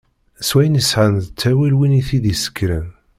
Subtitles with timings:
[0.47, 2.87] S wayen i sɛan d ttawil wid i t-id-yessekren.